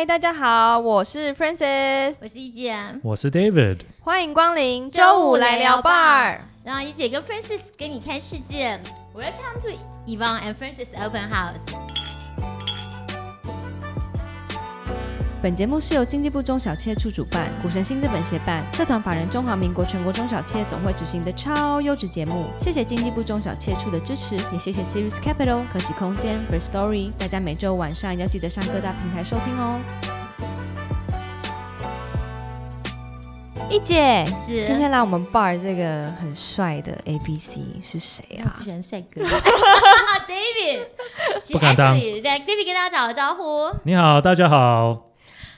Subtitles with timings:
[0.00, 6.38] 嗨，大家好，我是 Francis，我是一姐，我是 David，欢迎光临周五来聊 bar。
[6.64, 8.80] 让一姐跟 Francis 跟你看世界
[9.14, 9.68] ，Welcome to
[10.06, 11.89] Yvonne and Francis Open House。
[15.42, 22.44] 本节目是由经济部中小企业处主办，股神新资本协办，社团法人中华民国全国中小企业总会执行的超优质节目。
[22.58, 27.10] 谢谢经济部中小企业处的支持，也谢谢 Series Capital、科技空间、First Story。
[27.16, 29.80] 大家每周晚上要记得上各大平台收听哦。
[33.70, 38.60] 一姐，是今天来我们 bar 这个很帅的 A B C 是谁啊？
[38.62, 39.22] 喜欢帅哥，
[40.28, 40.84] David。
[41.50, 41.98] 不敢当。
[41.98, 43.74] 对，David 跟大家打个招呼。
[43.84, 45.09] 你好，大家好。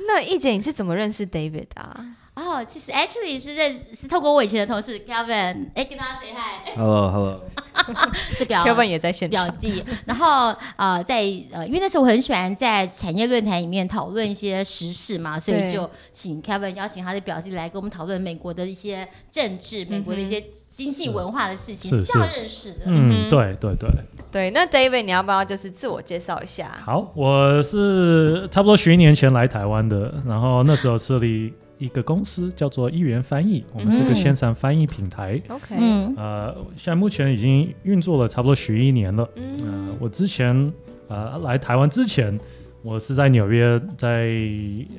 [0.06, 2.16] 那易姐，你是怎么认识 David 啊？
[2.34, 6.74] 哦，其实 actually 是认是透过我以前的同事 Kevin，哎，跟大家 say hi。
[6.74, 7.44] Hello，Hello。
[8.38, 11.16] 这表 Kevin 也在现场表弟，然后呃，在
[11.50, 22.80] 呃，因为那时候我很喜欢在产业论坛里面讨论一些时事嘛，所以就请 Kevin 邀请他的表弟来跟我们讨论美国的一些政治、美国的一些经济文化的事情，是这样认识的。
[22.86, 23.90] 嗯，对对对。
[24.32, 26.74] 对，那 David，你要不要就是自我介绍一下？
[26.80, 35.38] 好，我是差不多十一年前来台湾的，然后那时候设立一个公司叫做一元翻译，我们是个线上翻译平台。
[35.48, 35.74] OK，
[36.16, 39.28] 呃，现在目前已经运作了差不多十一年了。
[39.36, 40.72] 嗯，我之前
[41.08, 42.34] 呃来台湾之前，
[42.82, 44.38] 我是在纽约，在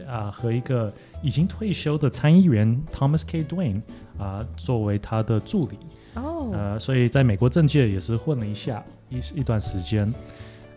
[0.07, 3.43] 啊和一个已经退休的参议员 Thomas K.
[3.43, 3.81] Dwayne
[4.19, 5.79] 啊作为他的助理。
[6.15, 10.11] 哦，呃，所以在美国政界也是混了一下一一段时间，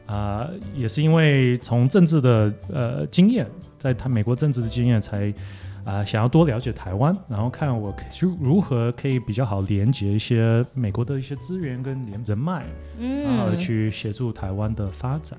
[0.07, 3.47] 啊，也是因为从政治的呃经验，
[3.79, 5.33] 在他美国政治的经验，才
[5.85, 12.65] 啊想要多了解台湾，然后看我如如何可以比较好连接一些美国的一些资源跟连人脉，
[12.99, 15.39] 嗯，然后去协助台湾的发展。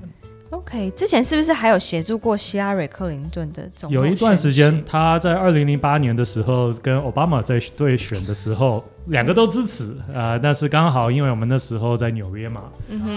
[0.49, 3.91] OK，之前是不是还有协助过希拉里·克林顿的总统？
[3.91, 10.39] 有一段时间，他在二零零八年的时候跟奥巴马在对选的时候， 两个都支持啊。
[10.39, 12.63] 但是刚好因为我们那时候在纽约嘛，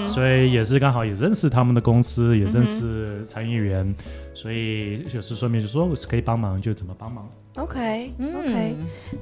[0.08, 3.94] 所以也是刚好也认识他们的公司，也认识参议员，
[4.34, 7.30] 所以就是顺便就说我是可以帮忙就怎么帮忙。
[7.54, 8.74] OK，OK。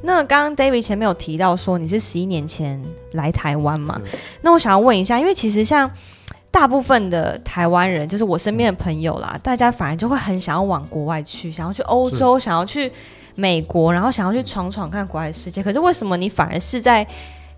[0.02, 2.82] 那刚刚 David 前面有提到说你是十一年前
[3.12, 4.00] 来台湾嘛？
[4.40, 5.90] 那我想要问一下，因为其实像。
[6.58, 12.90] 大部分的台湾人，就是我身边的朋友啦，大家反而就会很想要往国外去，想要去欧洲，想要去
[13.36, 15.62] 美国，然后想要去闯闯看国外的世界。
[15.62, 17.06] 可是为什么你反而是在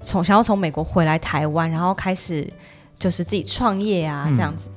[0.02, 2.46] 从想要从美国回来台湾，然后开始
[2.98, 4.68] 就是自己创业啊这样子？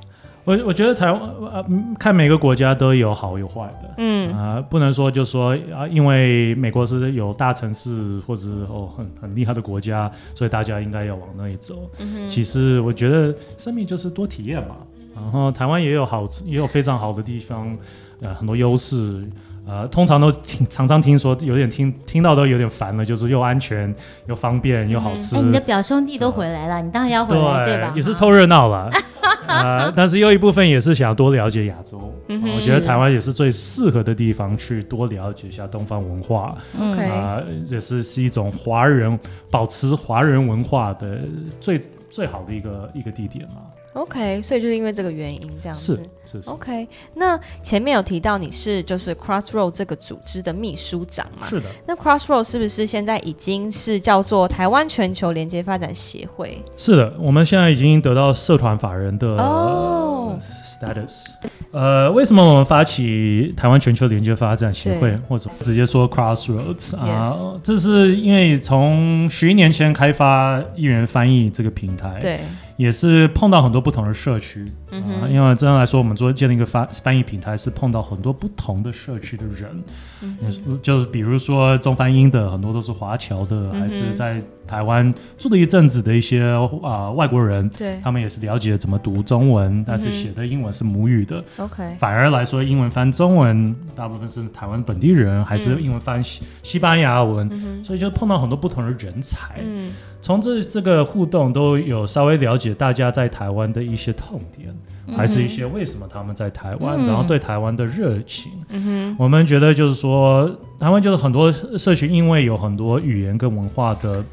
[0.46, 1.22] 我我觉得台湾
[1.54, 1.66] 呃，
[1.98, 11.90] 看每个国家都有好有坏的，嗯啊，不能说就说啊，因为美国是有大城市或者哦很很厉害的国家，所以大家应该要往那里走。
[12.30, 14.76] 其实我觉得生命就是多体验嘛，
[15.16, 17.78] 然后台湾也有好也有非常好的地方，
[18.20, 19.24] 呃，很多优势。
[19.66, 23.96] 呃，通常都听常常听说，有点听听到都有点烦了，就是又安全
[24.28, 25.38] 又方便又好吃。
[25.38, 27.94] 哎，你的表兄弟都回来了，你当然要回来对吧？
[27.96, 28.90] 也是凑热闹了。
[29.48, 32.14] 啊，但是又一部分也是想要多了解亚洲。
[32.28, 36.56] 我觉得台湾也是最适合的地方去多了解一下东方文化。
[36.78, 39.20] 啊，也是是一种华人
[39.52, 41.20] 保持华人文化的
[41.60, 43.62] 最最好的一个一个地点嘛。
[43.94, 46.10] OK，所以就是因为这个原因这样子。
[46.26, 46.50] 是是。
[46.50, 51.48] OK，那前面有提到你是就是 Crossroad 这个组织的秘书长嘛？
[51.48, 51.70] 是的。
[51.86, 56.58] 那 Crossroad 是不是现在已经是叫做台湾全球连接发展协会？
[56.76, 61.28] 是的，我们现在已经得到社团法人的哦 status。
[61.72, 67.36] 呃，为什么我们发起台湾全球连接发展协会，或者直接说 Crossroads 啊？
[67.64, 72.18] 这是因为从十一年前开发一人翻译这个平台。
[72.20, 72.40] 对。
[72.78, 79.84] 也是碰到很多不同的社区，啊，因为这样来说，我们做建立一个翻翻译平台，是碰到很多不同的社区的人，
[80.22, 86.44] 嗯，就是比如说中翻英的很多都是华侨的，还是在台湾住了一阵子的一些
[86.84, 99.92] 啊外国人，对，他们也是了解怎么读中文，但是写的英文是母语的，OK，反而来说，英文翻中文大部分是台湾本地人，还是英文翻西西班牙文，所以就碰到很多不同的人才，嗯。
[100.22, 104.74] 从这这个互动都有稍微了解大家在台湾的一些痛点，
[105.18, 108.50] 还是一些为什么他们在台湾，然后对台湾的热情。
[108.70, 110.50] 嗯我们觉得就是说，
[110.80, 114.24] 台湾就是很多社群，因为有很多语言跟文化的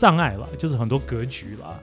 [0.00, 1.78] 障碍吧，就是很多格局了。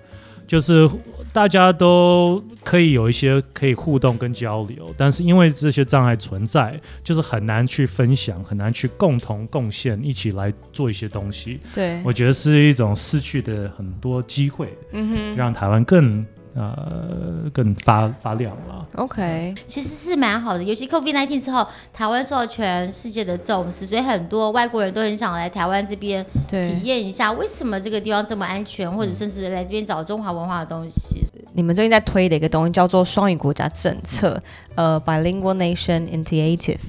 [0.48, 0.90] 就是
[1.34, 11.60] 大家都可以有一些可以互动跟交流，但是因为这些障碍存在，就是很难去分享，很难去共同贡献，一起来做一些东西。
[11.76, 14.74] 对，我觉得是一种失去的很多机会。
[14.94, 16.26] 嗯哼，让台湾更
[16.58, 18.86] 呃更发发亮了。
[18.96, 31.24] OK，其实是蛮好的，尤其 COVID-19 之后，台湾受到全世界的重视，所以很多外国人都很想来台湾这边体，验一下，为什么这个地方这么安全，或者甚至来这边找中华文化的东西。
[31.54, 34.42] 你们最近在推的一个东西叫做双语国家政策，
[34.76, 36.80] 呃，Bilingual Nation Initiative。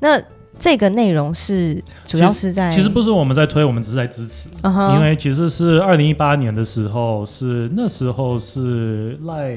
[0.00, 0.20] 那
[0.58, 4.48] 这个内容是主要是在，其实不是我们在推，我们只是在支持。
[4.64, 9.54] 因为其实是二零一八年的时候，是那时候是赖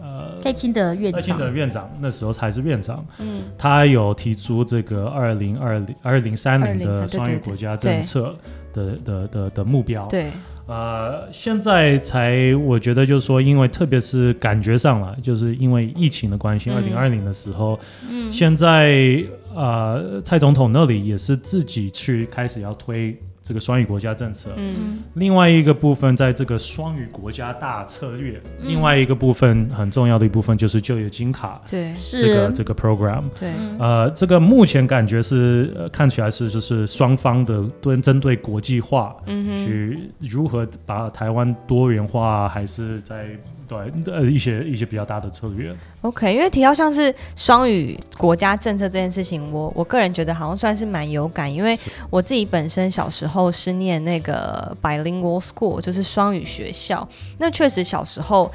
[0.00, 8.34] 呃赖清德院赖清长，德院长那时候才是院长，嗯，他有提出这个二零二零二零三零的双语国家政策
[8.72, 10.30] 的的的的目标，对，
[10.66, 17.78] 呃，现在才我觉得就是说，因为特别是感觉上了，就是因为疫情的关系，二零二零的时候，
[18.08, 19.24] 嗯，现在
[19.56, 24.98] 呃蔡总统那里也是自己去开始要推这个双语国家政策，嗯。
[25.14, 31.94] 另外一个部分，在这个双语国家大策略，另外一个部分很重要的一部分就是就业金卡对。
[32.10, 33.22] 这个这个 program。
[33.38, 43.28] 对，呃，这个目前感觉是、呃、看起来是就是双方的对针对国际化，嗯去如何把台湾多元化，还是在
[43.68, 45.74] 对呃一些一些比较大的策略。
[46.02, 51.78] OK，因为提到像是双语国家政策这件事情，我我个人觉得好像算是蛮有感，因为
[52.10, 57.08] 我自己本身小时候是念那个 bilingual school，就是双语学校。
[57.38, 58.50] 那确实小时候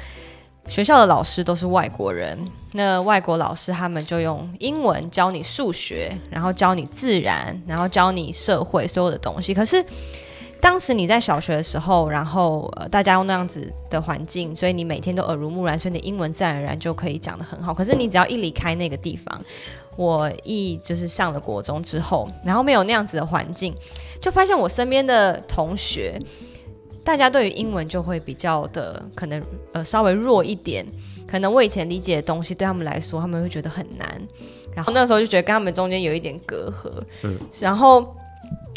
[0.66, 2.38] 学校的老师都是外国人，
[2.72, 9.52] 那外国老师他们就用英文教你数学，然后教你自然，然后教你社会所有的东西。
[9.52, 9.84] 可是
[10.62, 17.74] 当时你在小学的时候，然后呃大家用那样子的环境，所以你每天都耳濡目染，所以你英文自然而然就可以讲得很好。
[17.74, 19.42] 可是你只要一离开那个地方，
[19.96, 23.74] 我一就是上了国中之后，然后没有那样子的环境，
[24.20, 26.16] 就发现我身边的同学，
[27.02, 29.42] 大家对于英文就会比较的可能
[29.72, 30.86] 呃稍微弱一点，
[31.26, 34.22] 可能我以前理解的东西对他们来说，他们会觉得很难。
[34.76, 38.16] 然后那时候就觉得跟他们中间有一点隔阂，是然后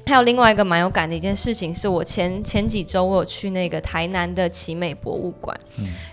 [0.07, 5.59] 还有另外一个蛮有感的一件事情，是我前前几周我有去那个台南的奇美博物馆，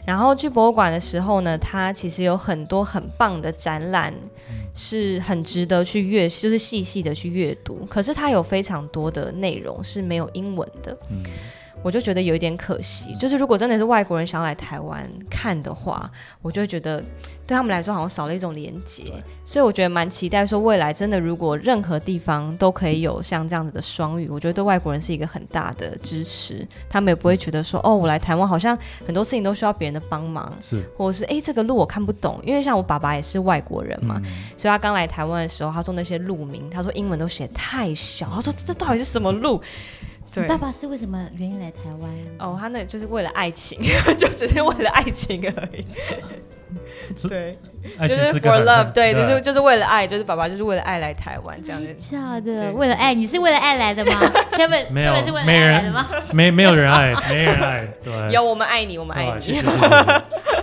[0.06, 4.14] 然后去博物馆的时候呢，它其实有很多很棒的展览，
[4.74, 7.86] 是很值得去阅，就是细细的去阅读。
[7.88, 10.96] 可是它有非常多的内容是没有英文的，
[11.82, 13.14] 我就觉得有一点可惜。
[13.14, 16.10] 就是如果真的是外国人想要来台湾看的话，
[16.40, 17.00] 我就会觉得
[17.46, 19.12] 对他们来说好像少了一种连接。
[19.44, 26.66] 所以我觉得蛮期待说未来真的如果任何地方都可以有像这样子的双语，我觉得对外国人是一个很大的支持。
[26.88, 30.50] 他们也不会觉得说哦，我来台湾好像很多事情都需要别人的帮忙。
[30.60, 34.20] 是，或者是诶，这个路我看不懂，因为像我爸爸也是外国人嘛，
[34.56, 39.60] 所以他刚来台湾的时候，他说那些路名，他说英文都写太小，他说这这到底是什么路？
[40.32, 42.10] 对，爸爸是为什么原因来台湾？
[42.38, 43.78] 哦，他那就是为了爱情，
[44.18, 45.86] 就只是为了爱情而已。
[47.14, 47.56] 这对，
[48.08, 51.92] 就是情是个 for love，对，就是就是为了爱，就是爸爸就是为了爱来台湾这样子。
[51.92, 54.12] 假的，为了爱，你是为了爱来的吗？
[54.52, 56.08] Kevin，没有 Kevin 是为了没人爱来的吗？
[56.32, 59.60] 没没有人爱，没人爱，对，有我们爱你，我们爱你。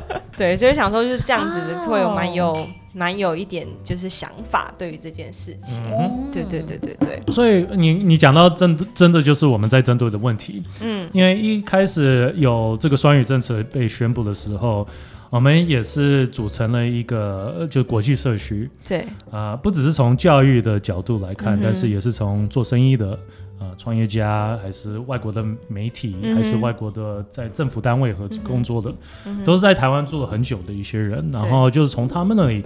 [0.38, 1.88] 对，所以想说就是这样子的，哦。
[1.88, 5.82] 会有蛮有蛮有一点就是想法对于这件事情。
[5.86, 14.88] 嗯对对对对对，所以你你讲到真的真的就是我们在针对的问题，嗯，因为一开始有这个双语政策被宣布的时候，
[15.30, 19.06] 我们也是组成了一个呃就国际社区，对。
[19.32, 23.18] 啊、不只是从教育的角度来看，嗯但是也是从做生意的
[23.59, 28.94] 呃创业家，还是外国的媒体，嗯还是外国的在政府单位和工作的，
[29.25, 32.63] 嗯都是在台湾做了很久的一些人，然后就是从他们那里。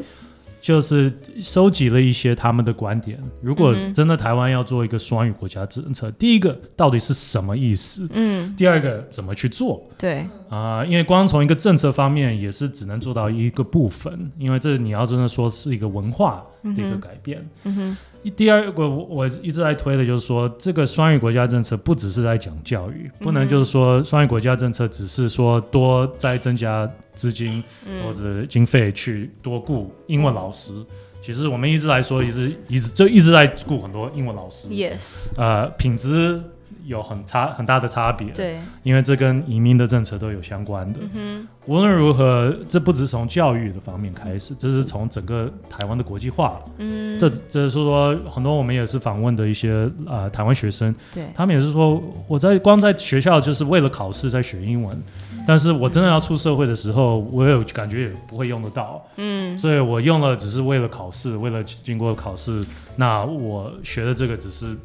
[0.63, 3.19] 就是收集了一些他们的观点。
[3.41, 8.07] 如果真的台湾要做一个双语国家政策，第一个到底是什么意思？
[8.13, 9.83] 嗯，第二个怎么去做？
[9.97, 17.45] 对啊、因为光从一个政策方面也是只能做到一个部分，因为这你要真的说是一个文化的一个改变。
[17.63, 17.97] 嗯哼，
[18.35, 27.63] 第二个我我一直在推的就是说，这个双语国家政策不只是在讲教育，不能就是说双语国家政策只是说多再增加资金
[28.03, 30.73] 或者经费去多雇英文老师。
[31.21, 36.41] 其实我们一直来说，一直一直就一直在雇很多英文老师，，yes，呃，品质
[36.85, 38.27] 有很差很大的差别。
[38.31, 40.99] 对，因为这跟移民的政策都有相关的。
[41.13, 46.61] 嗯无论如何，这不只是从教育的方面开始，这是从整个台湾的国际化。
[46.77, 55.01] 嗯，这这是说很多我们也是访问的一些呃台湾学生，对，他们也是说我在光在学校就是为了考试在学英文，
[55.47, 59.01] 但是我真的要出社会的时候，我有感觉也不会用得到。
[59.15, 62.61] 嗯所以我用了只是为了考试，为了经过考试，
[62.97, 64.75] 那我学的这个只是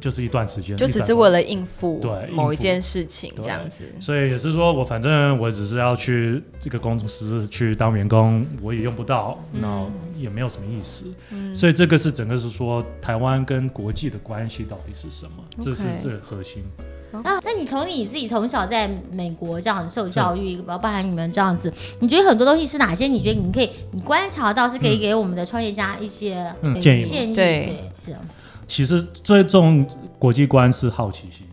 [0.00, 3.84] 就是一段时间，就只是为了应付对某一件事情这样子。
[4.00, 9.84] 所以也是说我反正我只是要去这个公司去当员工，我也用不到，那
[10.16, 11.06] 也没有什么意思。
[11.52, 16.62] 所以这个是整个是说台湾跟国际的关系到底是什么，这是最核心。
[17.10, 23.06] 啊，那你从你自己从小在美国这样子受教育，包包含你们这样子，你觉得很多东西是哪些？
[23.06, 27.04] 你觉得你可以你观察到是可以给我们的创业家一些建议？
[27.04, 28.20] 建议对，这样。
[28.68, 29.84] 其实最重
[30.18, 31.44] 国际观是好奇心。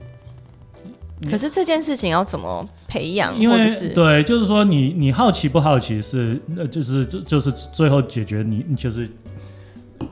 [1.32, 3.36] 可是这件事情要怎么培养？
[3.40, 9.10] 因为对，就是说你你好奇不好奇是，那，就是就就是最后解决你就是。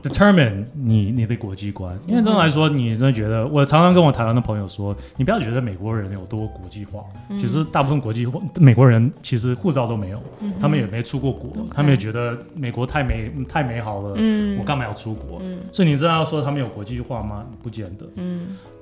[0.02, 7.04] Determine 你你的国际观，因为真的来说，你真的觉得，我常常跟我台湾的朋友说，你不要觉得美国人有多国际化，
[7.38, 10.22] 其实大部分国际美国人其实护照都没有，
[10.60, 14.10] 他们也没出过国，他们也觉得美国太美太美好了，
[14.58, 15.40] 我干嘛要出国？
[15.72, 17.44] 所以你知道说他们有国际化吗？
[17.62, 18.06] 不见得。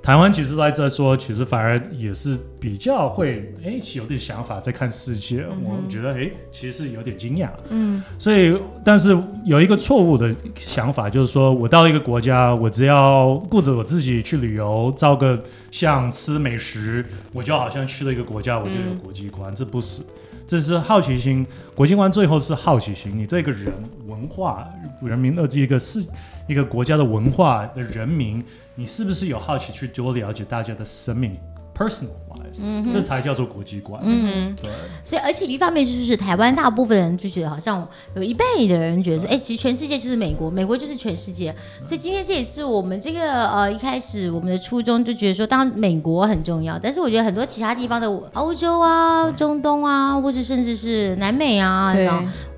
[0.02, 5.46] 台湾其实在这说，其实反而也是比较会，哎，有点想法在看世界。
[5.62, 7.48] 我觉得，哎，其实是有点惊讶。
[7.68, 15.40] 嗯，所以，但是有一个错误的想法，就是说我到一个国家，我只要顾着我自己去旅游，照个
[15.70, 19.54] 相，吃美食，我就好像去了一个国家，我就有国际观。
[19.54, 20.02] 这不是，
[20.48, 21.46] 这是好奇心。
[21.76, 23.16] 国际观最后是好奇心。
[23.16, 23.72] 你对一个人
[24.08, 24.68] 文化、
[25.00, 26.02] 人民的这一个是
[26.48, 28.42] 一个国家的文化的人民。
[28.74, 31.32] 你是不是有好奇去多了解大家的生命
[31.76, 32.22] ？Personal。
[32.32, 34.00] wise，、嗯，这才叫做国际观。
[34.02, 34.70] 嗯，对。
[35.04, 37.86] 所以，而且一方面就是台湾大部分人就觉得，好像
[38.16, 41.54] 有一半的人觉得说，哎，其实全世界就是美国，美国就是全世界。
[41.84, 52.08] 所以今天这也是我们这个呃一开始我们的初衷，就觉得说，当然美国很重要，但是我觉得很多其他地方的欧洲啊、中东啊，或是甚至是南美啊，对，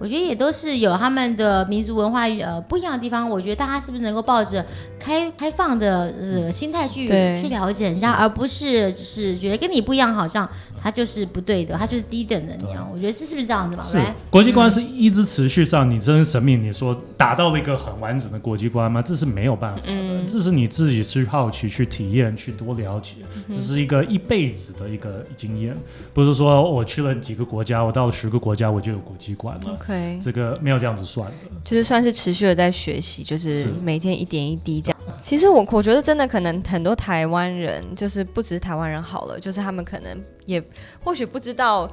[0.00, 3.30] 我觉得也都是有他们的民族文化呃不一样的地方。
[3.30, 4.66] 我觉得大家是不是能够抱着
[4.98, 9.84] 开开放的呃心态去去了解一下，而不是只是觉得跟你。
[9.84, 10.48] 不一样，好像
[10.84, 12.86] 他就是不对的，他就是低等的那样。
[12.92, 13.82] 我觉得这是不是这样子嘛？
[13.82, 13.98] 是
[14.28, 19.00] 国际观是一直持续上，你真神秘，你说达到了一个很完整的国际观吗？
[19.00, 23.14] 这是没有办法的，这是你自己去好奇、去体验、去多了解，
[23.48, 25.74] 这是一个一辈子的一个经验，
[26.12, 29.72] 不是说我去了几个国家，我到了十个国家我就有国际观了。
[29.72, 34.93] OK，这个没有这样子算的，就是算是持续的在学习，就是每天一点一滴这样。
[35.20, 40.62] 其实我我觉得真的可能很多台湾人，就是不只是台湾人好了，就是他们可能也
[41.02, 41.90] 或许不知道。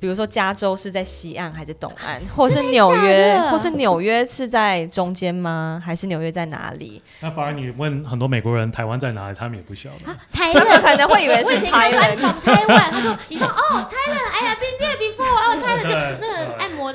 [0.00, 5.80] 比如说加州是在西岸还是东岸，或是纽约，或是纽约是在中间吗？
[5.86, 7.00] 还是纽约在哪里？
[7.20, 10.12] 那反而你问很多美国人台湾在哪里，他们也不晓得。
[10.32, 12.90] 台湾可能会以为是 台湾，台湾。
[12.90, 15.90] 他说：“你说哦，台湾，哎呀，been there before，哦，台湾就
[16.20, 16.31] 那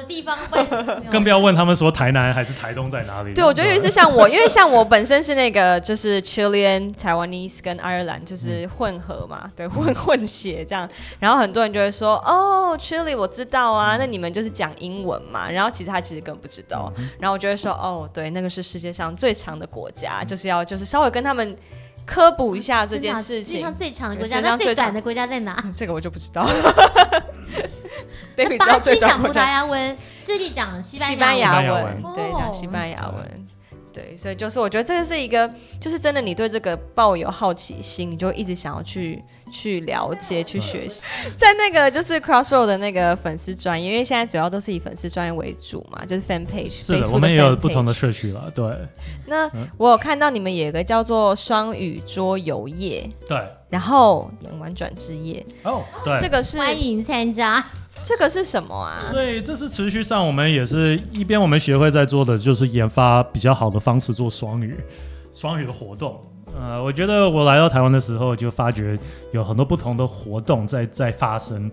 [0.07, 0.37] 地方。
[1.11, 3.33] ”更不要问他们说台南还是台东在哪里。
[3.33, 10.89] 对，我觉得是像我，因为像我本身是那个就是 Chilean、Taiwanese 跟爱尔兰就是混合嘛，对， 混混血这样。
[11.19, 21.57] 然后很多人就会说：“哦，，Chile。”我知道啊，那你们就是讲英文嘛，然后其实他其实根本不知道，然后我就会说，哦，对，那个是世界上最长的国家，就是要就是稍微跟他们
[22.07, 23.57] 科普一下这件事情。
[23.57, 25.61] 世界上最长的国家，那最短的国家在哪？
[25.75, 26.53] 这个我就不知道了。
[28.59, 33.45] 巴西讲葡萄牙文，智利讲西班牙文，对，讲西班牙文。
[33.91, 41.01] 对，所以就是我觉得这个是一个，就是真的，你对这个抱有好奇心，你就一直想要去去了解、去学习。
[41.35, 46.69] 在那个就是 Crossroad 的那个粉丝专业，因为现在主要都是以粉丝专业为主嘛，就是 Fan Page。
[46.69, 48.51] 是的，我们也有不同的社区了。
[48.53, 48.65] 对。
[49.25, 53.37] 那我有看到你们有一个叫做双语桌游夜，对。
[53.69, 57.63] 然后演玩转之夜，哦，对，这个是欢迎参加。
[58.03, 58.97] 这个是什么啊？
[59.11, 64.77] 所以这是持续上，我们也是一边我们协会在做的，就是研发比较好的方式做双语，
[65.33, 66.21] 双语的活动。
[66.59, 68.97] 呃，我觉得我来到台湾的时候，就发觉
[69.31, 71.69] 有很多不同的活动在在发生。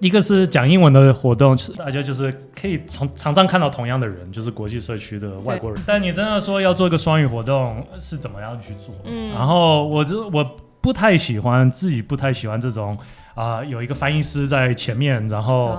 [0.00, 5.82] 一个是讲英文的活动是，大家就是可以从常常看到同样的人，就是国际社区的外国人。
[5.86, 8.94] 但你真的说要做一个双语活动，是怎么样去做？
[9.04, 10.44] 嗯，然后我就我
[10.80, 12.96] 不太喜欢，自己不太喜欢这种。
[13.34, 15.76] 啊，有一个翻译师在前面，然后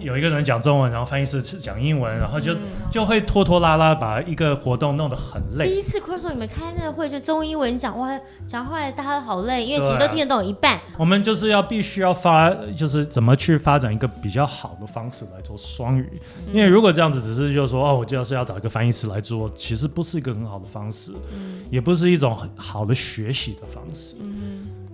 [0.00, 2.54] 有一个人讲中文，然后翻译师讲英文，然后就
[2.90, 5.66] 就会拖拖拉拉，把一个活动弄得很累。
[5.68, 10.80] 第一次 cross 你们开那个会，就中英文讲，哇，讲后来大家都好累，因为其实都听得懂一半。
[10.98, 16.10] 我们就是要必须要发，就是怎么去发展一个比较好的方式来做双语，
[16.52, 21.12] 因为如果这样子只是就是说哦，我就是要找一个翻译师来做，其实不是一个很好的方式，
[21.70, 24.16] 也不是一种很好的学习的方式。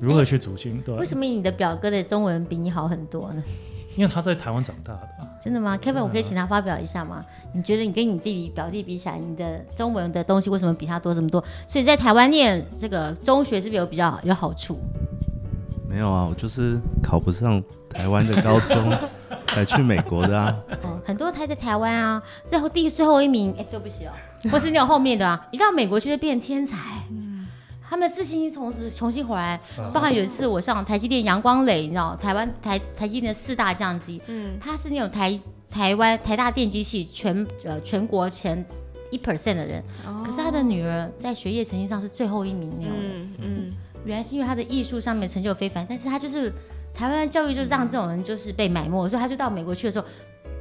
[0.03, 0.81] 如何去组经？
[0.83, 3.43] 对，为什么你的表哥的中文比你好很多呢？
[3.95, 5.09] 因为他在台湾长大的。
[5.41, 7.25] 真的吗？Kevin，我可以请他发表一下吗？
[7.55, 11.43] 你觉得你跟你弟弟表弟比起来，你的中文的东西为什么比他多这么多？
[11.69, 14.77] 所以在台湾念这个中学是不是有比较有好处？
[15.89, 18.91] 没有啊，我就是考不上台湾的高中，
[19.47, 20.57] 才去美国的啊。
[20.83, 24.11] 哦，很多他在台湾啊，最后第最后一名，哎，对不起哦，
[24.51, 26.77] 或是你有后面的啊，一到美国去就变天才。
[27.93, 29.61] 他们自信心从此重新回来，
[29.93, 38.65] 包括有一次我上台积电阳光磊，你知道台湾台台积电的四大将机，嗯，他是那种台台湾台大电机系全呃全国前
[39.11, 39.85] 一 percent 的人，
[40.25, 43.71] 可是他的女儿在学业成绩上是最后一名那种，嗯嗯，
[44.07, 46.51] 原来是因为他的艺术上面成就非凡，但是他就是
[46.95, 50.07] 台湾的教育就让这种人就是被埋没，所以他就到美国去的时候。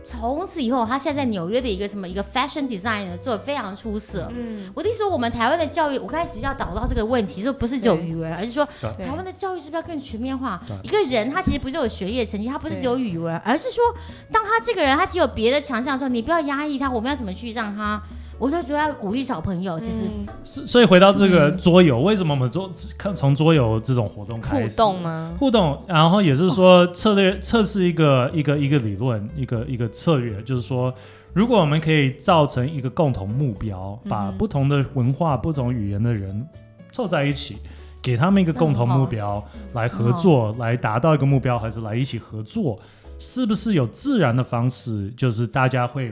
[0.03, 4.31] 从此以后，他现在在纽约的一个什么一个 fashion designer 做的非常出色。
[4.35, 10.61] 嗯，我的意思说，我们台湾的教育，我开始要导到这个问题，说不是只有语文，而是说台湾的教育是不是要更全面化？
[10.83, 13.83] 一个人他其实不是有学业成绩，他不是只有语文，而是说，
[14.31, 18.01] 当他这个人他其实有别的强项的时候，你不要压抑他，我们要怎么去让他？
[18.41, 20.09] 我就主要鼓励小朋友，其实
[20.43, 22.67] 是所以回到这个桌游，为什么我们桌
[22.97, 25.35] 看从桌游这种活动开始互动吗？
[25.37, 30.91] 互动，然后也是说策略测试一个一个一个理论，一个一个策略，就是说，
[31.33, 36.43] 如果我们可以造成一个共同目标，把不同的文化、不同语言的人
[36.91, 37.57] 凑在一起，
[38.01, 39.43] 给他们一个共同目标
[39.73, 42.79] 来合作，来达到一个目标，还是来一起合作，
[43.19, 46.11] 是不是有自然的方式，就是大家会。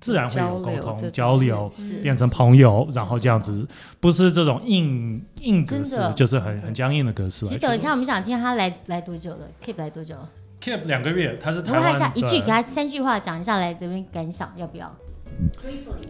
[0.00, 1.70] 自然会有沟通交流，
[2.02, 3.66] 变成朋友，然后这样子，
[4.00, 7.44] 不是这种硬硬格式，就是很很僵硬的格式。
[7.44, 10.16] 其实等一下，我们想听他来来多久了？Keep 来多久
[10.62, 11.94] ？Keep 两个月，他是台湾。
[11.94, 14.90] 一下一句，给他三句话讲一下来这边感想，要不要？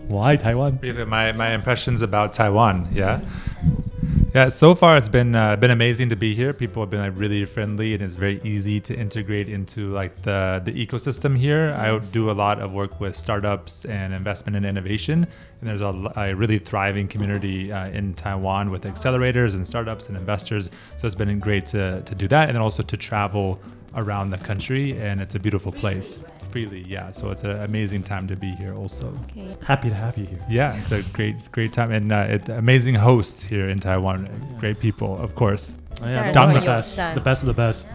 [0.09, 0.73] 我爱台湾。
[0.81, 3.19] My my impressions about Taiwan, yeah.
[4.33, 6.53] Yeah, so far it's been uh, been amazing to be here.
[6.53, 10.63] People have been like really friendly, and it's very easy to integrate into like the
[10.65, 11.75] the ecosystem here.
[11.77, 15.27] I do a lot of work with startups and investment and innovation,
[15.61, 20.17] and there's a, a really thriving community uh, in Taiwan with accelerators and startups and
[20.17, 20.71] investors.
[20.99, 23.61] So it's been great to to do that, and then also to travel
[23.96, 26.20] around the country, and it's a beautiful place
[26.52, 26.84] freely.
[26.88, 28.74] Yeah, so it's an amazing time to be here.
[28.74, 29.56] Also, okay.
[29.64, 30.40] happy to have you here.
[30.50, 34.28] Yeah, it's a great great time, and uh, it, amazing hosts here in Taiwan.
[34.60, 35.74] Great people, of course.
[36.02, 37.88] Yeah, the best, the best of the best.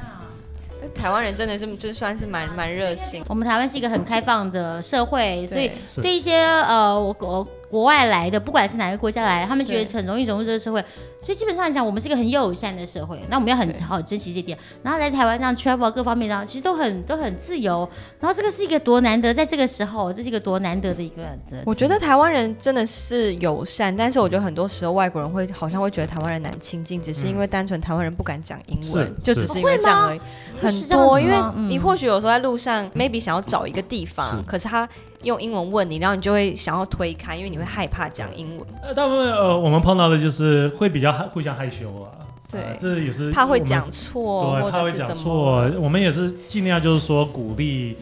[0.94, 3.22] 台湾人真的是就算是蛮蛮热情。
[3.28, 5.70] 我们台湾是一个很开放的社会，所以
[6.02, 10.83] 对一些呃我我 国外来的，不管是哪个国家来，他们觉得很容易融入这个社会。
[11.19, 14.55] 所以基本上来讲，我们是一个很友善的社会，那我们要很好珍惜这点。
[14.83, 17.89] 然后来台湾这样 travel 各方面上，其实都很都很自由。
[18.19, 21.23] 然后这个是一个多难得，在这个时候，这是一个多难得的一个。
[21.65, 30.19] 我觉得台湾人真的是友善，但是我觉得很多时候外国人会好像会觉得台湾人难亲近，只是因为单纯台湾人不敢讲英文，就只是因为这样而已。
[30.61, 34.87] 很多，因为你或许有时候在路上，maybe 想要找一个地方，可是他。
[35.25, 38.65] 用英文问你，然后你就会想要推开，因为你会害怕讲英文。
[38.81, 42.07] 呃，大部分呃，我们碰到的就是会比较害互相害羞啊。
[42.49, 45.69] 对，这也是怕会讲错，对，怕会讲错。
[45.79, 47.97] 我们也是尽量就是说鼓励。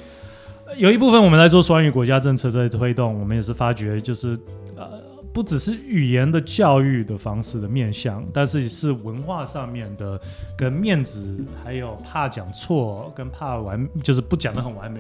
[0.78, 4.62] 有一部分我们在做双语国家政策在推动，我们也是发觉就是呃。
[5.34, 10.19] 不只是语言的教育的方式的面向，但是是文化上面的，
[10.56, 15.00] 跟面子，还有怕讲错，跟怕完就是不讲的很完美。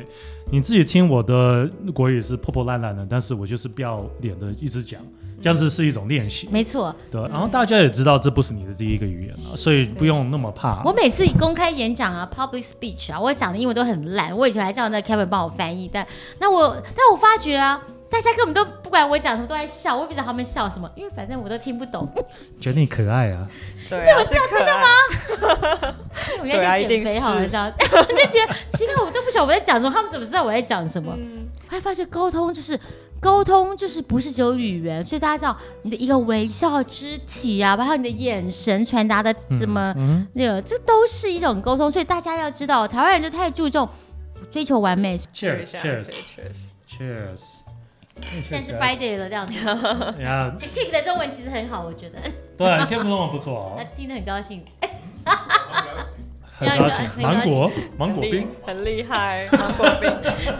[0.49, 4.99] 你自己听我的国语是破破烂烂的，但是我就是不要脸的一直讲，
[5.43, 6.47] 这样子是一种练习。
[6.51, 7.21] 没错，对。
[7.23, 10.81] 然后大家也知道这不是你的第一个语言了，所以不用那么怕。
[10.83, 16.07] 我每次公开演讲啊，public speech 啊，我讲的英文都很烂，我以前还叫那 Kevin 帮我翻译，但
[16.39, 17.81] 那我但我发觉啊。
[18.13, 19.95] 大家根本都不管我讲什么，都在笑。
[19.95, 22.07] 我也不知道他们笑什么，因为反正我都听不懂。
[22.61, 23.49] 觉得你可爱啊？
[23.89, 25.95] 对，这么笑真的吗？
[26.39, 31.11] 我要在减肥，好像 我就觉得奇怪，我都不晓得我在讲什么，他们怎么知道我在讲什么？
[31.67, 32.79] 后来发觉沟通就是
[33.23, 39.95] 沟通，就是不是只有语言，所以大家知道你的一个微笑、肢体啊，包括你的眼神传达的怎么
[40.33, 41.89] 那个，这都是一种沟通。
[41.89, 43.87] 所以大家要知道，台湾人就太注重
[44.51, 45.17] 追求完美。
[45.33, 47.59] Cheers，Cheers，Cheers，Cheers。
[48.47, 49.53] 现在是 Friday 了，这样子。
[50.75, 52.19] Keep 的中文其实很好，我觉得。
[52.57, 53.75] 对，Keep 中文不错哦。
[53.79, 54.63] 他听得很高兴。
[56.57, 60.09] 很高兴，芒果芒果冰很厉害，芒果冰。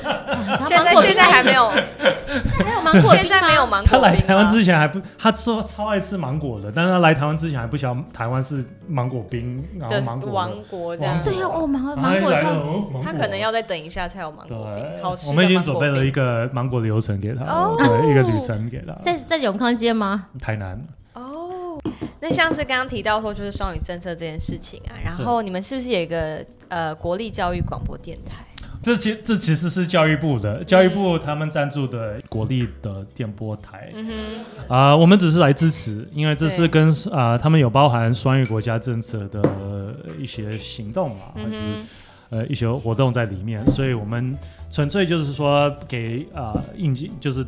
[0.65, 3.89] 现在现在还没有，还有芒果现在没有芒果。
[3.89, 11.23] 他来台湾之前还不，他说超爱吃芒果的，但是他来台湾之前还不晓得台湾是芒果冰，然后芒果王国这样。
[11.23, 14.86] 对啊，哦，芒芒果超，他可能要再等一下才有芒果冰。
[15.01, 15.29] 好吃。
[15.29, 18.93] 我们已经准备了一个芒果流程给他，对，一个旅程给他。
[18.95, 20.25] 在在永康街吗？
[20.41, 20.82] 台南。
[22.19, 28.45] 那像是刚刚提到说，就是双语政策这件事情啊，然后你们是不是有一个呃国立教育广播电台？
[28.81, 33.89] 这其这其实是教育部的，教育部他们赞助的国立的电波台。
[34.67, 39.41] 啊、我们只是来支持，因为这是跟啊、他们有包含双语国家政策的
[40.19, 41.55] 一些行动嘛，还是
[42.29, 44.37] 呃一些活动在里面，所以我们
[44.69, 47.45] 纯粹就是说给啊、应急，就是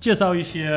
[0.00, 0.68] 介绍一些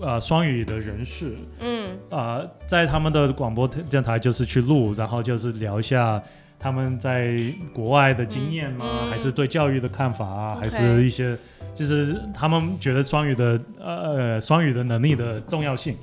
[0.00, 6.22] 呃双语的人士，嗯，啊，在他们的广播电台就是去录，然后就是聊一下
[6.58, 7.36] 他们在
[7.74, 8.86] 国外的经验吗？
[8.88, 9.10] 嗯嗯。
[9.10, 11.36] 还是对教育的看法啊还是一些
[11.74, 15.96] 就是他们觉得双语的呃呃双语的能力的重要性，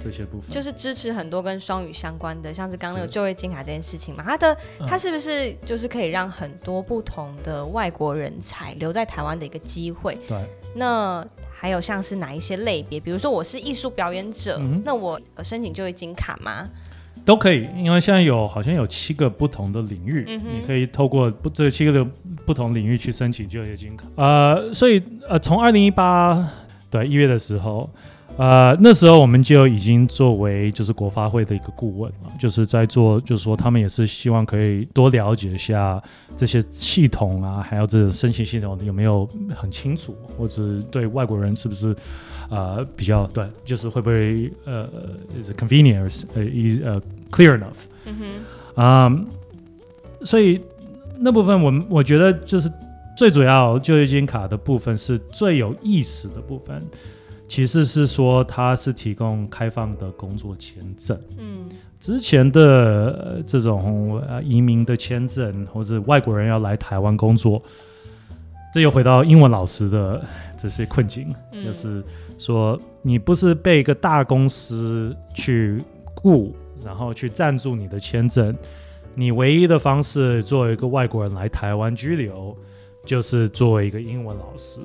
[0.00, 0.50] 这些部分。
[0.50, 10.16] 就是支持很多跟双语相关的，像是刚刚那个就业金卡这件事情嘛，它的嗯它是不是就是可以让很多不同的外国人才留在台湾的一个机会？
[10.26, 10.42] 对，
[10.74, 12.98] 那还有像是哪一些类别？
[12.98, 16.66] 比如说我是艺术表演者，嗯那我呃申请就业金卡吗？
[17.22, 22.02] 都可以，因为现在有好像有七个不同的领域，嗯你可以透过不这七个的
[22.46, 24.06] 不同领域去申请就业金卡。
[24.16, 26.48] 呃，所以呃，从二零一八
[26.88, 27.90] 对一月的时候，
[28.40, 36.02] 呃，那时候我们就已经作为就是国发会的一个顾问了，就是在做，就是说他们也是希望可以多了解一下
[36.38, 41.94] 这些系统啊，还有这个申请系统有没有很清楚，或者对外国人是不是
[42.48, 44.88] 呃比较对，就是会不会呃
[45.38, 46.98] is it convenient 呃 is 呃
[47.30, 47.76] clear enough
[48.06, 48.16] 嗯
[48.74, 49.24] 哼，啊、
[50.24, 50.58] 所以
[51.18, 52.72] 那部分我们我觉得就是
[53.14, 56.80] 最主要就业金卡的部分是最有意思的部分，
[57.50, 61.20] 其实是说他是提供开放的工作签证。
[61.36, 67.60] 嗯之前的、呃这种呃移民的签证，或者外国人要来台湾工作，
[68.72, 70.24] 这又回到英文老师的
[70.56, 72.02] 这些困境，嗯就是
[72.38, 75.82] 说你不是被一个大公司去
[76.14, 78.56] 雇，然后去赞助你的签证，
[79.16, 82.56] 你唯一的方式作为一个外国人来台湾居留，
[83.04, 84.80] 就是作为一个英文老师。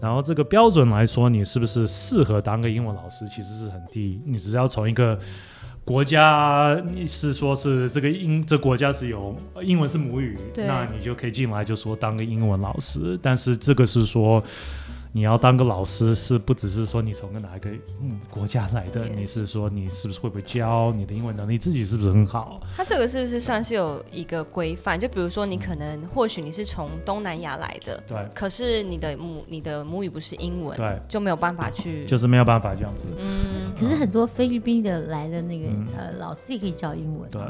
[0.00, 4.20] 然后这个标准来说，你是不是适合当个英文老师，其实是很低。
[4.24, 5.18] 你只是要从一个
[5.84, 13.18] 国家，你是说是这个英这国家是有呃英文是母语，那你就可以进来就说当个英文老师。
[13.22, 14.42] 但是这个是说。
[15.18, 17.68] 你要当个老师，是不只是说你从个哪一个
[18.00, 22.62] 嗯国家来的你是说你是不是会不会教，你的英文能力自己是不是很好？
[22.76, 24.98] 他这个是不是算是有一个规范？
[24.98, 28.16] 就比如说你可能或许你是从东南亚来的，对。
[28.32, 33.06] 可是你的母你的母语不是英文，对，就没有办法去， 就是没有办法这样子。
[33.18, 33.72] 嗯。
[33.76, 35.86] 可是很多菲律宾的来的那个、嗯。
[35.96, 37.40] 呃老师也可以教英文，对，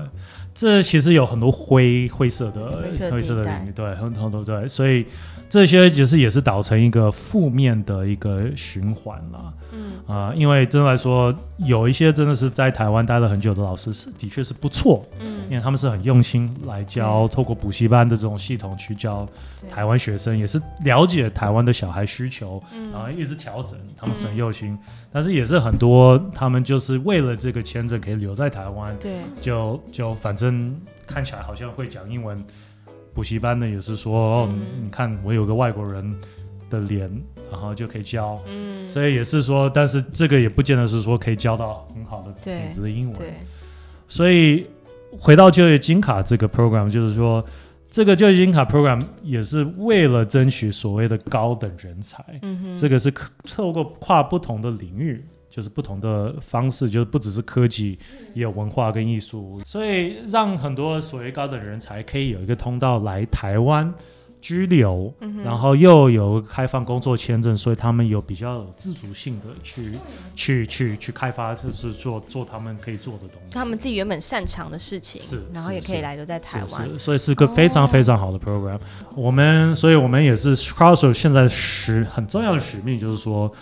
[0.54, 3.59] 这其实有很多灰灰色的灰色地带。
[3.59, 5.04] 领域，对，很很多对，所以
[5.48, 9.54] 这些就是也是导成一个负面的一个循环了。
[9.72, 9.88] 嗯。
[10.06, 15.26] 啊、因为真的来说，有一些真的是在台湾待了很久的老师是的确是不错，嗯。
[15.50, 19.28] 因嗯为他们是很用心来教，透过补习班的这种系统去教
[19.68, 22.90] 台湾学生，也是了解台湾的小孩需求，嗯。
[22.92, 24.78] 然后一直调整，他们是很用心，
[25.12, 30.74] 但是也是很多他们就是为了这个签证可以留在台湾，对，就就反正
[31.06, 32.37] 看起来好像会讲英文，
[33.18, 34.48] 补习班的也是说，
[34.81, 36.14] 你看我有个外国人
[36.70, 37.11] 的脸，
[37.50, 38.88] 然后就可以教，嗯。
[38.88, 43.35] 所以也是说，但是这个也不见得是说可以教到很好的品质的英文，对，
[44.07, 44.68] 所以
[45.18, 47.44] 回到就业金卡这个 program，就是说。
[47.90, 52.22] 这个就业金卡 program 也是为了争取所谓的高等人才，
[52.76, 55.24] 这个是可透过跨不同的领域，
[55.59, 57.99] 就是不同的方式，就是不只是科技，
[58.33, 63.92] 也有文化跟艺术，所以让很多所谓高等人才可以有一个通道来台湾
[64.40, 69.94] 居留，嗯然后又有开放工作签证，所以他们有比较有自主性的去
[70.37, 73.49] 去去去开发，就是做做他们可以做的东西。
[73.51, 78.79] 他们自己原本擅长的事情，是然后也可以来留在台湾，所以是个非常非常好的 program。
[79.16, 83.53] 我们，所以我们也是 Crossroad 现在使很重要的使命，就是说，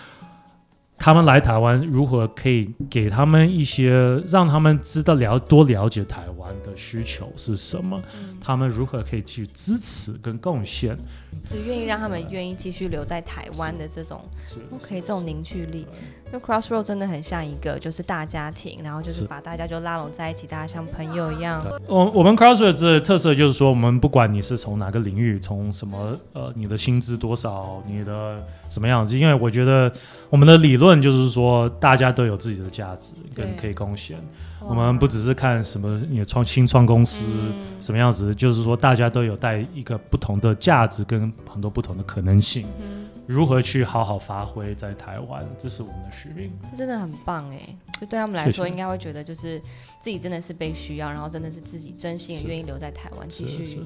[0.99, 3.93] 他们来台湾如何可以给他们一些，
[4.27, 10.97] 让他们知道了多了解台湾的需求是什么，嗯他们如何可以去支持跟贡献。
[11.45, 15.87] 是愿意让他们愿意继续留在台湾的这种是 OK 这种凝聚力。
[16.33, 19.25] 那 Crossroad 真的很像一个就是大家庭，然后就是是。
[19.27, 21.65] 把大家就拉拢在一起，大家像朋友一样。
[21.87, 29.91] 我我们 Crossroad 的特色就是说，我们不管你是从哪个领域，从什么呃，你的薪资多少，你的什么样子，因为我觉得
[30.29, 34.17] 我们的理论就是说，大家都有自己的价值跟可以贡献。
[34.61, 37.55] 我们不只是看什么你的创新创公司、嗯。
[37.81, 46.51] 什么样子，就是说大家都有带一个不同的价值跟很多不同的可能性，嗯，如何去好好发挥在台湾，这是我们的使命。
[46.71, 47.59] 这真的很棒哎。
[47.99, 49.59] 就对他们来谢说，谢应该会觉得就是
[49.99, 53.81] 自己真的是被需要，然后真的是自己真心愿意留在台湾，继是续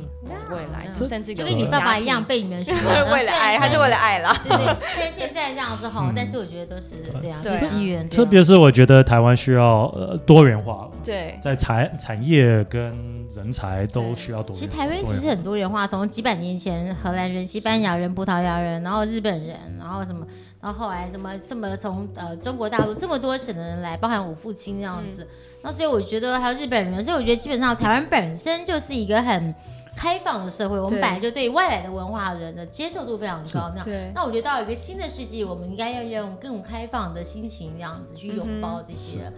[0.50, 4.36] 未来，甚至就跟你爸爸一样被你们需要， 为了爱，他是为了爱啦。
[4.42, 8.08] 对 对，虽然现在这样子好，但是我觉得都是对啊，机缘。
[8.08, 12.90] 特别是我觉得台湾需要呃多元化，对，在产产业跟
[13.34, 14.54] 人才都需要多。
[14.54, 20.26] 其实台湾其实很多元化，从几百年前荷兰人、西班牙人、葡萄牙人，然后日本人，然后什么，
[20.60, 25.26] 然后后来什么这么从呃中国大陆这么多省的人来，包含我父亲这样子。
[25.62, 29.54] 那所以我觉得还有日本人，所以我觉得基本上台湾本身就是一个很
[29.96, 33.70] 开放的社会，我们本来就对外来的文化人的接受度非常高。
[33.70, 39.30] 那样对，那我觉得到了一个新的世纪，我们应该要用更开放的心情，这样子去拥抱这些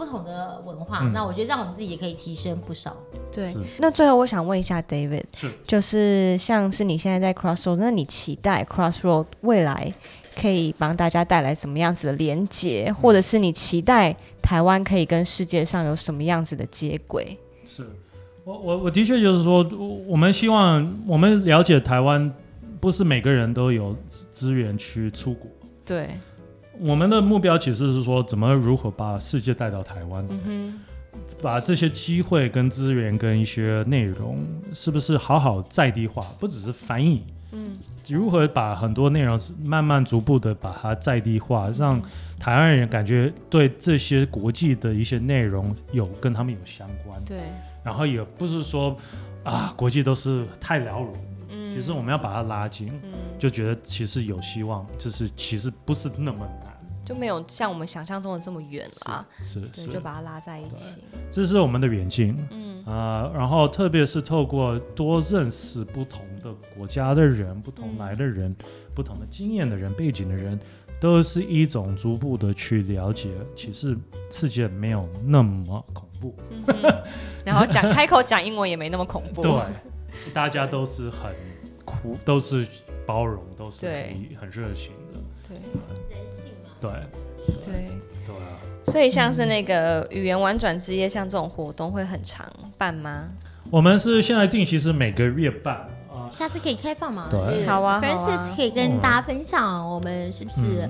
[0.00, 1.00] 不同的文化。
[1.02, 2.96] 嗯那我觉得让我们自己也可以提升不少。
[3.30, 9.92] 对，那最后我想问一下 David，是就是像是你现在在 Crossroad，那你期待 Crossroad 未来
[10.40, 17.36] 可以帮大家带来什么样子的连接，或者是你期待台湾可以跟世界上有什么样子的接轨？
[17.66, 17.86] 是
[18.44, 22.32] 我我我的确就是说，我我们希望我们了解台湾，
[22.80, 25.50] 不是每个人都有资资源去出国。
[25.84, 26.10] 对，
[26.80, 30.74] 我们的目标其实是说，怎么如何把世界带到台湾，嗯
[31.42, 34.38] 把这些机会跟资源跟一些内容，
[34.72, 37.22] 是不是好好在地化，不只是翻译。
[37.52, 37.76] 嗯，
[38.08, 42.00] 如何把很多内容是慢慢逐步的把它在地化，让
[42.38, 47.38] 台湾人感觉对这些国际的一些内容有跟他们有相关，对，
[47.82, 48.96] 然后也不是说
[49.42, 51.39] 啊国际都是太了如，嗯
[51.72, 56.72] 其实我们要把它拉近，嗯，就觉得其实有希望，就是其实不是那么难，
[57.04, 59.26] 就没有像我们想象中的这么远啦。
[59.42, 60.96] 是对，是就，把它拉在一起。
[61.30, 62.36] 这是我们的远近。
[62.50, 68.52] 嗯啊、然后特别是透过多认识不同的国家的人、不同来的人、
[68.94, 70.58] 不同的经验的人、背景的人，
[70.98, 73.96] 都是一种逐步的去了解，其实
[74.30, 76.34] 世界没有那么恐怖。
[76.50, 76.64] 嗯
[77.44, 79.42] 然后讲开口讲英文也没那么恐怖。
[79.44, 79.52] 对，
[80.34, 81.30] 大家都是很
[82.02, 82.66] 苦，都是
[83.06, 85.18] 包容，都是很很热情的。
[85.48, 86.90] 对人性嘛，对
[87.64, 87.90] 对。
[88.26, 92.46] 对啊，所以像是那个语言婉转之夜，像这种活动会很长
[92.78, 93.28] 办吗？
[93.70, 97.28] 我们是现在定期是每个月办啊、下次可以开放吗？
[97.30, 100.88] 对好啊好啊 Francis 可以跟大家分享，我们是不是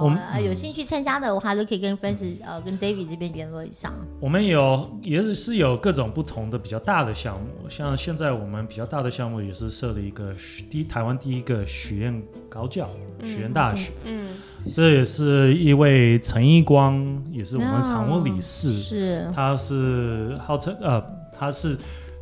[0.00, 3.92] 我们呃有兴趣参加的话，都可以跟 Francis 呃跟 David 这边联络一下。
[4.20, 10.32] 我们有也是有各种不同的比较大的项目，像现在我们比较大的项目也是设了一个
[10.70, 12.88] 第台湾第一个许愿高教
[13.24, 14.28] 许愿大学，嗯，
[14.72, 19.30] 这也是一位陈一光，也是我们常务理事，是。
[19.34, 21.02] 他是号称呃
[21.36, 21.76] 他是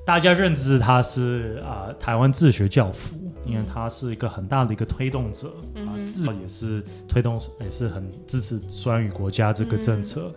[0.06, 3.17] 大家认知他是啊、台湾自学教父，
[3.48, 5.48] 因为他是一个很大的一个推动者，
[5.86, 10.32] 啊至少也是推动也是很支持双语国家这个政策。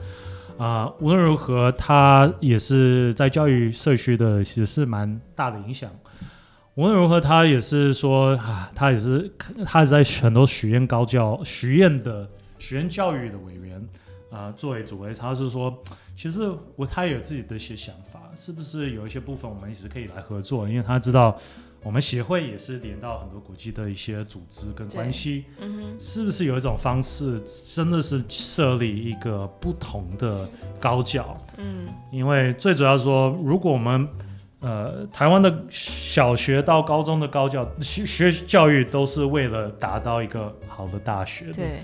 [0.58, 5.90] 啊、无论如何，他也是在教育社区的也是蛮大的影响。
[6.76, 9.32] 无论如何，他也是说啊，他也是
[9.66, 13.88] 他也在很多许愿高教、许愿的许愿教育的委员
[14.30, 15.76] 啊、作为主委，他是说，
[16.16, 20.70] 其实我他也有自己的一些想法，是不是有一些部分我们也是可以来合作？
[20.70, 21.38] 因为他知道
[21.84, 25.46] 我们协会也是连到很多国际的一些组织跟关系，
[26.00, 27.42] 是不是有一种方式，
[27.74, 30.48] 真的是设立一个不同的
[30.80, 31.36] 高教？
[31.58, 34.08] 嗯，因为最主要说，如果我们
[34.60, 41.82] 呃台湾的小学到高中的高教学学教育都是为了达到一个好的大学的，对，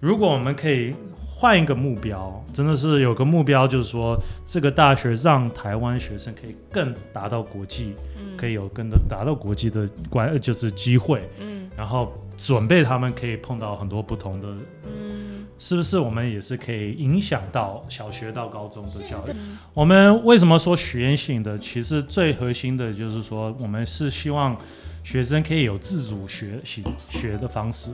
[0.00, 0.94] 如果我们可以
[1.38, 7.92] 换一个目标，真的是有个目标，就是说这个大学让台湾学生可以更达到国际，
[8.38, 14.48] 可以有更的达到国际的关，呃就是机会，嗯然后准备他们可以碰到很多不同的，
[14.86, 15.98] 嗯是不是？
[15.98, 19.36] 我们也是可以影响到小学到高中的教育。
[19.74, 21.58] 我们为什么说实验性的？
[21.58, 24.56] 其实最核心的就是说，我们是希望
[25.04, 27.90] 学生可以有自主学习学的方式。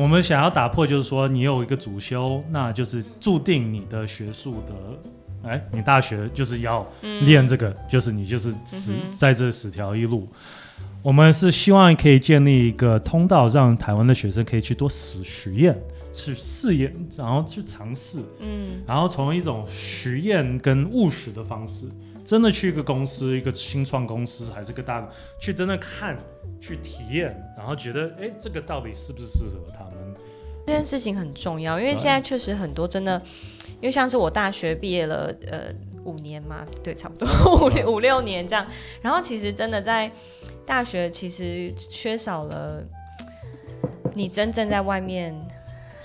[0.00, 10.26] 我们想要打破，就是说你有一个主修，那就是注定你的学术的，哎，你大学就是要练这个，就是你就是死、在这死条一路。
[11.02, 15.78] 我们是希望可以建立一个通道，让台湾的学生可以去多实实验、
[16.10, 18.82] 去试验，然后去尝试，嗯。
[18.86, 21.84] 然后从一种实验跟务实的方式，
[22.24, 25.06] 真的去一个公司，一个新创公司还是个大，
[25.38, 26.16] 去真的看、
[26.60, 30.14] 去体验，然后觉得，哎，这个到底适不是适合他们？
[30.66, 33.20] 这件事情很重要，因为对现在确实很多真的，
[33.80, 35.64] 因为像是我大学毕业了，呃，
[36.04, 37.28] 五年嘛，对，差不多
[37.64, 38.64] 五六五六年这样。
[39.00, 40.10] 然后其实真的在
[40.64, 42.84] 大学，其实缺少了
[44.14, 45.34] 你真正在外面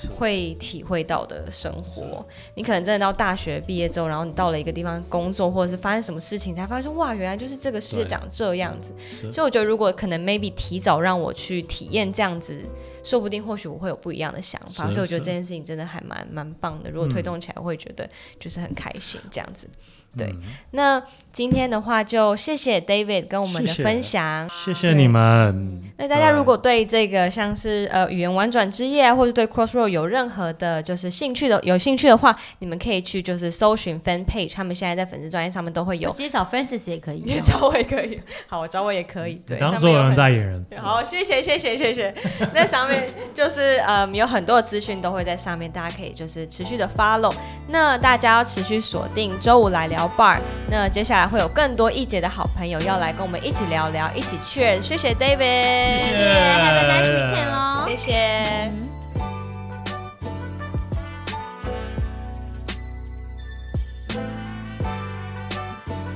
[0.08, 2.26] 会体会到的生活。
[2.56, 8.94] 你可能真的到大学毕业之后，然后你到了一个地方工作，或者是发生什么事情，才发现说哇，原来就是这个世界长这样子。
[9.32, 12.62] 所以我觉得，如果可能，maybe 提早让我去体验这样子，
[13.06, 14.92] 说不定或许我会有不一样的想法。
[14.92, 16.90] 所以我觉得这件事情真的还蛮蛮棒的。
[16.90, 19.70] 如果推嗯动起来，我会觉得就是很开心这样子。
[20.18, 20.42] 对嗯
[20.72, 24.50] 那今天的话，就谢谢 David 跟我们的分享。
[24.50, 25.84] 谢谢你们。
[25.98, 36.10] 那大家如果对这个像是呃语言婉转之夜啊，或者对 Crossroad 有任何的就是兴趣的有兴趣的话，你们可以去就是搜寻 Fan Page，他们现在在粉丝专业上面都会有。
[36.12, 37.22] 直接找 Francis 也可以。
[37.26, 39.42] 你找我也可以，好，我找我也可以。
[39.46, 42.16] 对，当做人代言人，好，谢谢谢谢谢谢。
[42.54, 42.95] 那上面
[43.34, 47.34] 就是呃有很多的资讯都会在上面，大家可以就是持续的 follow。
[47.68, 50.40] 那大家要持续锁定周五来聊 bar。
[50.70, 54.82] 那接下来会有更多一姐的好朋友要来跟我们一起聊聊，一起 cheers。
[54.82, 58.85] 谢谢 David，谢谢，Have a nice weekend 喽。